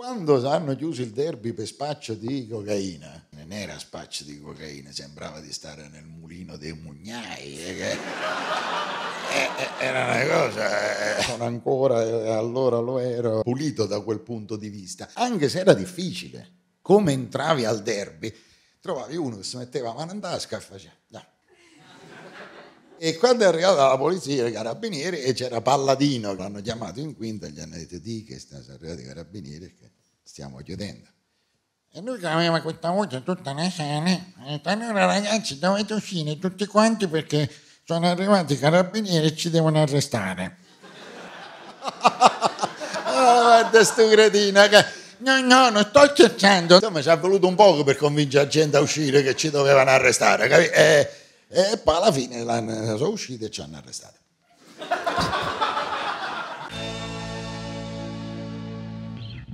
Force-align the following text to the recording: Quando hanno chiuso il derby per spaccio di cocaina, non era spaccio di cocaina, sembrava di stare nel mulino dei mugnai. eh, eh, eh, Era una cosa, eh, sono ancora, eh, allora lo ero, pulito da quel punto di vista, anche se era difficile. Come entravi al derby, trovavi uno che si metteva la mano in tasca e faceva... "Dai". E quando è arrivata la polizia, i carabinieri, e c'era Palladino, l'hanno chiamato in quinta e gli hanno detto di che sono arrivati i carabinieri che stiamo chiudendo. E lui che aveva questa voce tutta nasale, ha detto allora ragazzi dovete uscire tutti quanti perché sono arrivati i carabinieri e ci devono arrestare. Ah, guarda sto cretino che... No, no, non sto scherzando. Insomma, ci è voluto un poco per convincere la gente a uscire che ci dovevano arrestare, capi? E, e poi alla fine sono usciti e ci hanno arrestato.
Quando 0.00 0.48
hanno 0.48 0.74
chiuso 0.76 1.02
il 1.02 1.10
derby 1.10 1.52
per 1.52 1.66
spaccio 1.66 2.14
di 2.14 2.48
cocaina, 2.48 3.26
non 3.32 3.52
era 3.52 3.78
spaccio 3.78 4.24
di 4.24 4.40
cocaina, 4.40 4.90
sembrava 4.92 5.40
di 5.40 5.52
stare 5.52 5.90
nel 5.92 6.06
mulino 6.06 6.56
dei 6.56 6.72
mugnai. 6.72 7.58
eh, 7.58 7.80
eh, 7.80 7.98
eh, 9.58 9.84
Era 9.84 10.04
una 10.06 10.24
cosa, 10.24 11.18
eh, 11.18 11.22
sono 11.22 11.44
ancora, 11.44 12.02
eh, 12.02 12.30
allora 12.30 12.78
lo 12.78 12.98
ero, 12.98 13.42
pulito 13.42 13.84
da 13.84 14.00
quel 14.00 14.20
punto 14.20 14.56
di 14.56 14.70
vista, 14.70 15.06
anche 15.12 15.50
se 15.50 15.58
era 15.58 15.74
difficile. 15.74 16.50
Come 16.80 17.12
entravi 17.12 17.66
al 17.66 17.82
derby, 17.82 18.34
trovavi 18.80 19.16
uno 19.16 19.36
che 19.36 19.42
si 19.42 19.58
metteva 19.58 19.88
la 19.88 19.96
mano 19.96 20.12
in 20.14 20.20
tasca 20.20 20.56
e 20.56 20.60
faceva... 20.60 20.94
"Dai". 21.08 21.22
E 23.02 23.16
quando 23.16 23.44
è 23.44 23.46
arrivata 23.46 23.88
la 23.88 23.96
polizia, 23.96 24.46
i 24.46 24.52
carabinieri, 24.52 25.22
e 25.22 25.32
c'era 25.32 25.62
Palladino, 25.62 26.34
l'hanno 26.34 26.60
chiamato 26.60 27.00
in 27.00 27.16
quinta 27.16 27.46
e 27.46 27.50
gli 27.50 27.58
hanno 27.58 27.76
detto 27.76 27.96
di 27.96 28.24
che 28.24 28.38
sono 28.38 28.62
arrivati 28.74 29.00
i 29.00 29.06
carabinieri 29.06 29.74
che 29.74 29.90
stiamo 30.22 30.58
chiudendo. 30.58 31.08
E 31.94 32.02
lui 32.02 32.18
che 32.18 32.26
aveva 32.26 32.60
questa 32.60 32.90
voce 32.90 33.22
tutta 33.22 33.54
nasale, 33.54 34.34
ha 34.36 34.50
detto 34.50 34.68
allora 34.68 35.06
ragazzi 35.06 35.58
dovete 35.58 35.94
uscire 35.94 36.38
tutti 36.38 36.66
quanti 36.66 37.08
perché 37.08 37.50
sono 37.86 38.06
arrivati 38.06 38.52
i 38.52 38.58
carabinieri 38.58 39.28
e 39.28 39.34
ci 39.34 39.48
devono 39.48 39.80
arrestare. 39.80 40.56
Ah, 43.12 43.62
guarda 43.62 43.82
sto 43.82 44.08
cretino 44.08 44.66
che... 44.68 44.84
No, 45.18 45.40
no, 45.40 45.68
non 45.68 45.84
sto 45.84 46.06
scherzando. 46.06 46.74
Insomma, 46.74 47.02
ci 47.02 47.08
è 47.08 47.18
voluto 47.18 47.46
un 47.46 47.54
poco 47.54 47.82
per 47.82 47.96
convincere 47.96 48.44
la 48.44 48.50
gente 48.50 48.76
a 48.76 48.80
uscire 48.80 49.22
che 49.22 49.34
ci 49.34 49.50
dovevano 49.50 49.90
arrestare, 49.90 50.48
capi? 50.48 50.64
E, 50.66 51.10
e 51.52 51.78
poi 51.82 51.96
alla 51.96 52.12
fine 52.12 52.44
sono 52.44 53.08
usciti 53.08 53.44
e 53.44 53.50
ci 53.50 53.60
hanno 53.60 53.76
arrestato. 53.76 54.18